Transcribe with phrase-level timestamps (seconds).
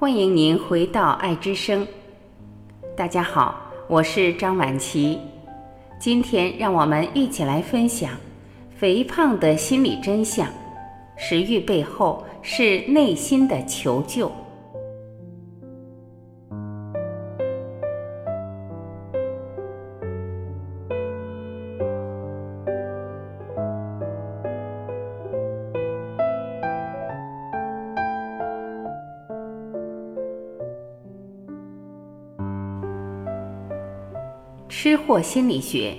[0.00, 1.84] 欢迎您回到爱之声。
[2.96, 5.18] 大家好，我是张晚琪。
[5.98, 8.12] 今天让我们一起来分享
[8.76, 10.46] 肥胖的心理真相。
[11.16, 14.30] 食欲背后是内心的求救。
[34.80, 35.92] 吃货心理学，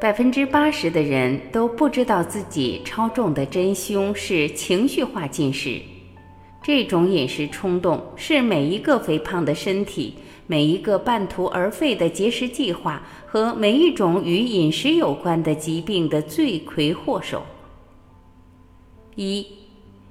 [0.00, 5.80] 百分之八十的人都不知道自己超重的真凶是情绪化进食。
[6.64, 10.14] 这种饮食冲动是每一个肥胖的身体、
[10.48, 17.40] 每一个半途而废的节食计划和每一种与饮食有关的疾病的罪魁祸首。
[19.14, 19.46] 一，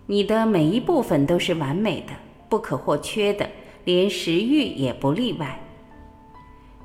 [0.05, 2.13] 你的每一部分都是完美的、
[2.47, 3.49] 不可或缺的，
[3.83, 5.59] 连食欲也不例外。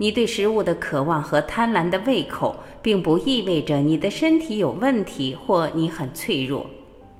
[0.00, 6.64] 你对食物的渴望和贪婪的胃口，并不意味着你的身体有问题或你很脆弱。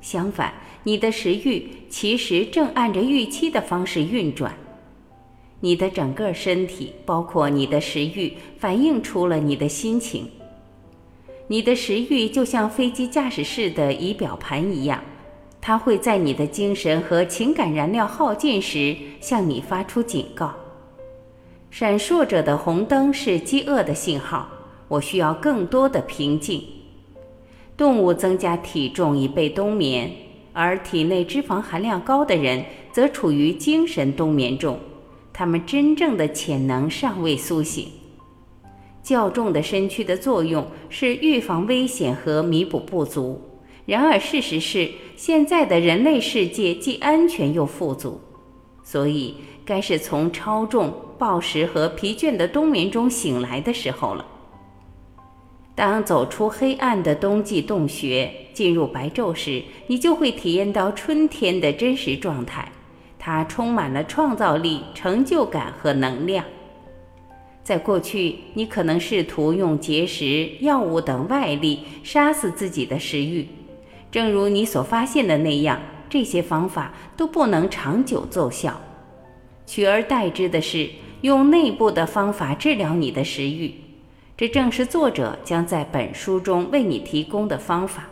[0.01, 4.55] 相反，你的食欲其实正按着预期的方式运转。
[5.61, 10.31] 你的整个身体，包括你的食欲，反映出了你的心情。
[11.49, 15.03] 你的食欲就像飞机驾驶室的仪表盘一样，
[15.61, 20.55] 它会在你的精神和情感燃料耗尽时向你发出警告。
[21.71, 24.49] 闪烁着的红灯是饥饿的信号，
[24.89, 26.63] 我需要更多的平静。
[27.77, 30.11] 动物增加体重以备冬眠，
[30.53, 34.79] 而体内脂肪含量高的人则处于精神冬眠中，
[35.33, 37.87] 他们真正的潜能尚未苏醒。
[39.03, 43.41] 较重的身躯的作用是预防危险和弥补不足，
[43.87, 48.21] 然而事实是，现在的人类世界既安全又富足，
[48.83, 49.35] 所以。
[49.69, 54.25] 该是从超重、暴食和疲倦的冬眠中醒来的时候了。
[55.75, 62.71] 当走出黑暗的冬季洞穴，进入白昼时，你就会体验到春天的真实状态。
[63.19, 66.45] 它充满了创造力、成就感和能量。
[67.63, 73.47] 在过去，你可能试图用节食、药物等外力杀死自己的食欲。
[74.11, 75.79] 正如你所发现的那样，
[76.09, 78.81] 这些方法都不能长久奏效。
[79.67, 80.89] 取而代之的是
[81.23, 83.75] 用内部的方法治疗你的食欲，
[84.37, 88.05] 这正是作者将在本书中为你提供的方法。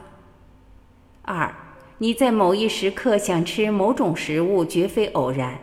[1.22, 1.54] 二，
[1.98, 5.58] 你在某一时刻想吃某种食物绝非偶然。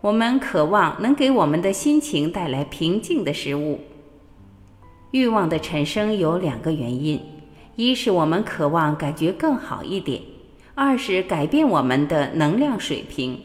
[0.00, 3.80] 我们渴望能给我们的心情带来平静的食物。
[5.10, 7.20] 欲望的产生有两个原因：
[7.76, 10.20] 一是我们渴望感觉更好一点；
[10.74, 13.40] 二是改变我们的能量水平。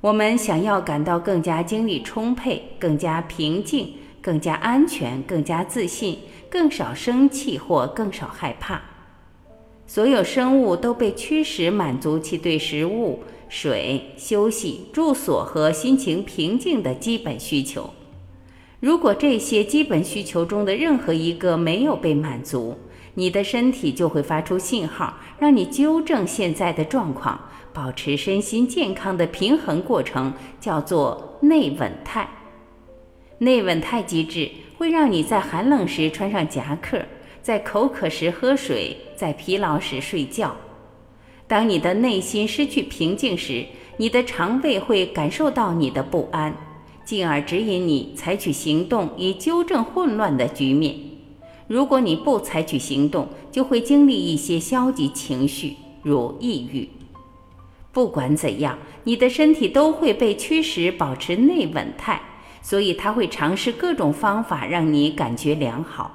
[0.00, 6.18] 我们想要感到更加精力充沛、更加平静、更加安全、更加自信、
[6.48, 8.80] 更少生气或更少害怕。
[9.86, 17.90] 所有生物都被驱使满足其对食物、水、休息、住所和心情平静的基本需求。
[18.78, 22.74] 如果这些基本需求中的任何一个没有被满足，
[23.14, 27.40] 你的身体就会发出信号，让你纠正现在的状况。
[27.72, 32.28] 保持身心健康的平衡过程叫做内稳态。
[33.38, 37.00] 内稳态机制会让你在寒冷时穿上夹克，
[37.40, 40.56] 在口渴时喝水，在疲劳时睡觉。
[41.46, 43.64] 当你的内心失去平静时，
[43.98, 46.52] 你的肠胃会感受到你的不安，
[47.04, 51.09] 进而指引你采取行动以纠正混乱的局面。
[51.70, 56.88] 如果你不采取行动，就会经历一些消极情绪，如抑郁。
[57.92, 62.20] 不管怎样，你的身体都会被驱使保持内稳态，
[62.60, 66.10] 所以它会尝试各种方法让你感觉良好。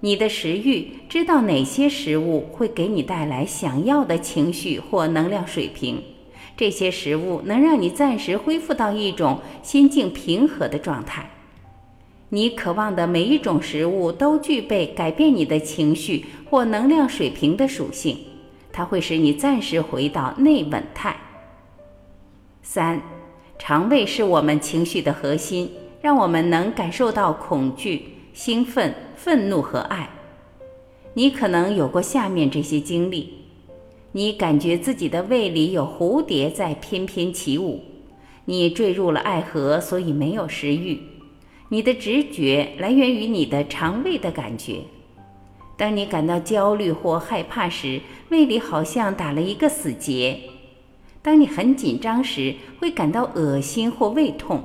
[0.00, 6.02] 你的食欲知道哪些食物会给你带来想要的情绪或能量水平，
[6.54, 11.30] 这些食物能让你暂时恢复到一种心境平和的状态。
[12.34, 18.16] 你渴望的每一种食物都具备改变你的情绪或能量水平的属性。
[18.72, 21.14] 它会使你暂时回到内稳态。
[22.62, 23.02] 三，
[23.58, 25.70] 肠胃是我们情绪的核心，
[26.00, 28.02] 让我们能感受到恐惧、
[28.32, 30.08] 兴奋、愤怒和爱。
[31.12, 33.30] 你可能有过下面这些经历：
[34.12, 37.82] 你感觉自己的胃里有蝴蝶在翩翩起舞；
[38.46, 40.96] 你坠入了爱河，所以没有食欲；
[41.72, 44.80] 你的直觉来源于你的肠胃的感觉。
[45.74, 50.38] 当你感到焦虑或害怕时，胃里好像打了一个死结。
[51.22, 54.58] 当你很紧张时，会感到恶心或胃痛；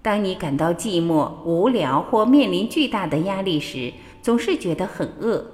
[0.00, 3.92] 当你感到寂寞、无聊或面临巨大的压力时，
[4.22, 5.44] 总是觉得很饿。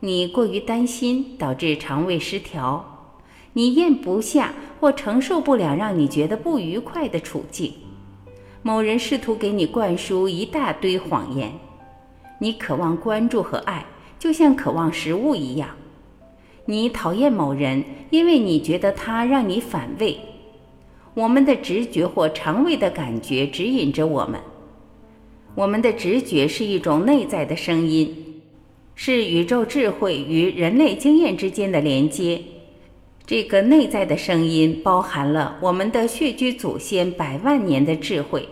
[0.00, 2.82] 你过于担心，导致肠胃失调；
[3.52, 7.74] 你咽不下或承受不了让你觉得不愉快的处境。
[8.68, 11.50] 某人试图给你灌输一大堆谎言。
[12.38, 13.82] 你渴望关注和爱，
[14.18, 15.70] 就像渴望食物一样。
[16.66, 20.20] 你讨厌某人，因为你觉得他让你反胃。
[21.14, 24.38] 我们的直觉或肠胃的感觉指引着我们。
[25.54, 28.42] 我们的直觉是一种内在的声音，
[28.94, 32.38] 是宇宙智慧与人类经验之间的连接。
[33.24, 38.46] 这个内在的声音包含了我们的血居祖先百万年的智慧。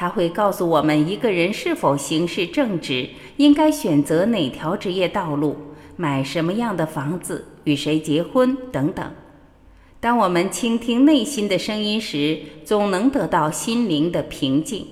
[0.00, 3.06] 它会告诉我们一个人是否行事正直，
[3.36, 5.54] 应该选择哪条职业道路，
[5.94, 9.12] 买什么样的房子，与谁结婚等等。
[10.00, 14.86] 当我们倾听内心的声音时，总能得到心灵的平静。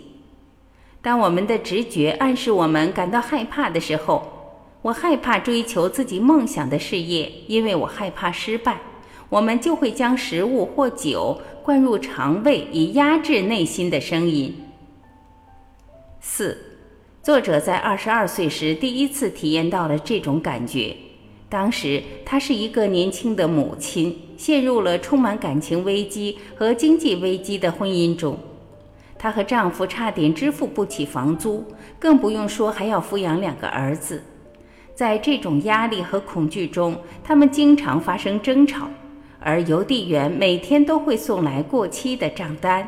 [1.00, 4.22] 当我们的直觉暗示我们感到害怕的时候，
[4.82, 8.78] 我害怕追求自己梦想的事业，因为我害怕失败，
[9.31, 14.55] 我们就会将食物或酒灌入肠胃，以压制内心的声音。
[16.30, 16.56] 四，
[17.22, 20.94] 作者在二十二岁时第一次体验到了这种感觉。
[21.48, 28.38] 当时，她是一个年轻的母亲，陷入了充满感情危机和经济危机的婚姻中。
[29.19, 31.64] 她和丈夫差点支付不起房租，
[31.98, 34.22] 更不用说还要抚养两个儿子。
[34.94, 38.86] 在这种压力和恐惧中，他们经常发生争吵，
[39.40, 42.86] 而邮递员每天都会送来过期的账单。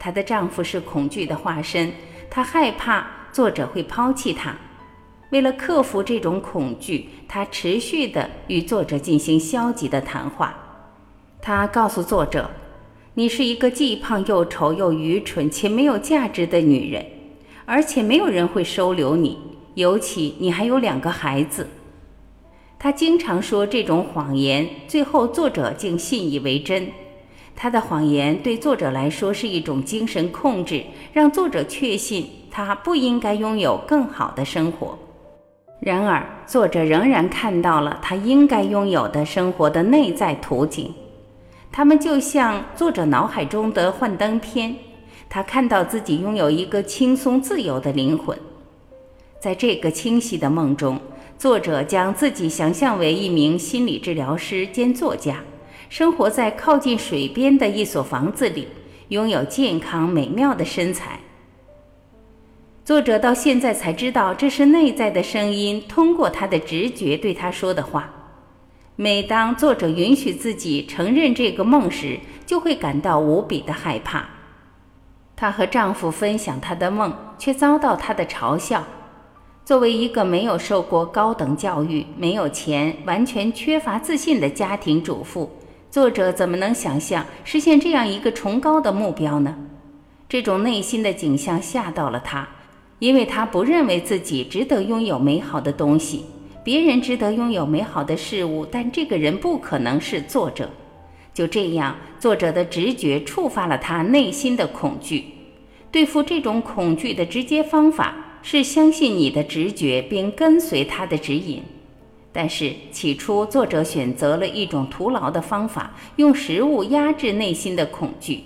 [0.00, 1.90] 她的丈夫是恐惧的化身。
[2.30, 4.56] 他害怕作者会抛弃他，
[5.30, 10.54] 为了克服这种恐惧，他持续地与作者进行消极的谈话。
[11.42, 12.50] 他告诉作者
[13.14, 17.04] ：“你是一个既胖又丑又愚蠢且没有价值的女人，
[17.64, 19.38] 而且没有人会收留你，
[19.74, 21.68] 尤其你还有两个孩子。”
[22.78, 26.90] 他经常说这种谎言，最后作者竟信以为真。
[27.62, 34.98] 他的谎言对作者来说是一种精神控制，让作者确信他不应该拥有更好的生活。
[35.78, 40.90] 然而，作者仍然看到了他应该拥有的生活的内在图景。
[41.70, 44.74] 他们就像作者脑海中的幻灯片，
[45.28, 48.38] 他看到自己拥有一个轻松自由的灵魂。
[49.38, 50.98] 在这个清晰的梦中，
[51.36, 55.36] 作者将自己想象为一名心理治疗师兼作家。
[55.90, 58.68] 生活在靠近水边的一所房子里，
[59.08, 61.18] 拥有健康美妙的身材。
[62.84, 68.08] 作者到现在才知道，这是内在的声音通过他的直觉对他说的话。
[68.94, 74.24] 每当作者允许自己承认这个梦时，就会感到无比的害怕。
[75.34, 78.84] 她和丈夫分享她的梦，却遭到他的嘲笑。
[79.64, 85.50] 作为一个没有受过高等教育、没有钱、完全缺乏自信的家庭主妇。
[85.90, 89.56] 作者怎么能想象实现这样一个崇高的目标呢？
[90.28, 92.48] 这种内心的景象吓到了他，
[93.00, 96.24] 因为他不认为自己值得拥有美好的东西。
[96.62, 100.70] 别人值得拥有美好的事物，但这个人不可能是作者。
[101.34, 105.24] 就这样，作者的直觉触发了他内心的恐惧。
[105.90, 111.60] 对付这种恐惧的直接方法是相信你的直觉，并跟随他的指引。
[112.32, 118.44] 但是起初，作者选择了一种徒劳的方法，用食物压制内心的恐惧。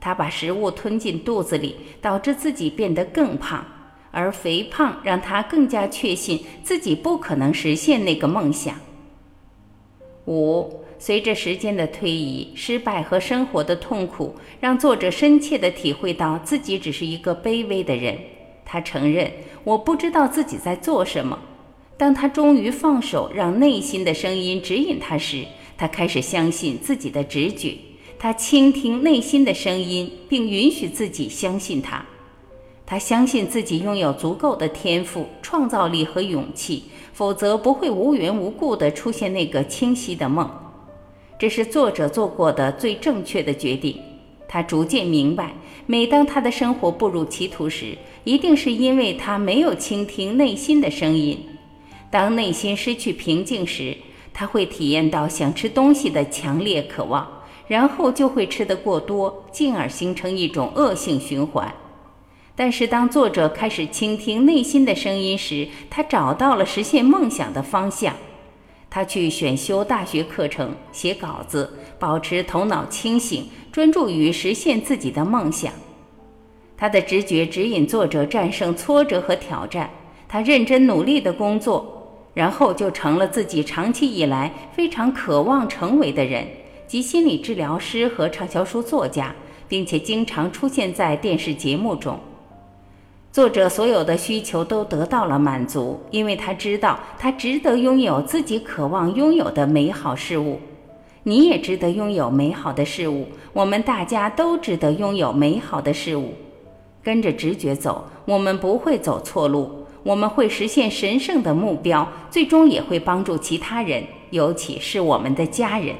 [0.00, 3.64] 他把食物吞进肚子里，导致自己变得更胖，
[4.10, 8.74] 而肥胖让他更加确信自己不可能实现那个梦想。
[10.26, 18.18] 五，随着时间的推移，失败和生活的痛苦让作者深切地体会到自己只是一个卑微的人。
[18.64, 19.30] 他承认
[19.64, 21.38] ：“我不知道自己在做什么。”
[22.00, 25.44] 当他终于放手，让内心的声音指引他时，
[25.76, 27.74] 他开始相信自己的直觉。
[28.18, 32.02] 他倾听内心的声音，并允许自己相信他。
[32.86, 40.50] 他相信自己拥有足够的天赋、创造力和勇气，否则不会无缘无故地出现那个清晰的梦。
[41.38, 44.00] 这是作者做过的最正确的决定。
[44.48, 45.52] 他逐渐明白，
[45.84, 51.38] 每当他的生活步入歧途时，一定是因为他没有倾听内心的声音。
[52.10, 53.96] 当内心失去平静时，
[54.34, 61.72] 他会体验到想吃东西的强烈渴望，然后就会吃得过多，进而形成一种恶性循环。
[62.56, 68.14] 但是，当作者开始倾听内心的声音时，他找到了实现梦想的方向。
[68.90, 75.72] 他去选修大学课程，写稿子，保持头脑清醒，专注于实现自己的梦想。
[76.76, 79.88] 他的直觉指引作者战胜挫折和挑战。
[80.26, 81.99] 他认真努力的工作，
[82.32, 86.46] 然后就成了自己长期以来非常渴望成为的人，
[86.86, 89.34] 即心理治疗师和畅销书作家，
[89.68, 92.18] 并且经常出现在电视节目中。
[93.32, 100.58] 作者所有的需求都得到了满足，因为他知道他值得拥有自己渴望拥有的美好事物。
[101.22, 106.32] 你也值得拥有美好的事物，我们大家都值得拥有美好的事物。
[107.02, 115.94] 跟着直觉走，我们不会走错路，我们会实现神圣的目标，最终也会帮助其他人，尤其是我们的家人。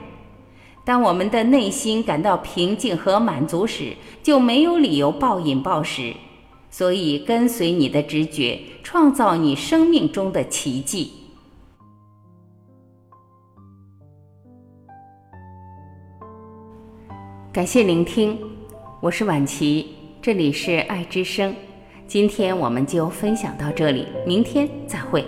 [0.84, 6.14] 当我们的内心感到平静和满足时，就没有理由暴饮暴食。
[6.70, 11.12] 所以，跟随你的直觉，创造你生命中的奇迹。
[17.52, 18.38] 感谢聆听，
[19.00, 21.52] 我是婉琪，这里是爱之声。
[22.10, 25.24] 今天我们就分享到这里，明天再会。